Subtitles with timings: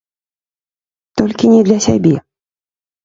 [1.21, 2.15] Толькі не для сябе.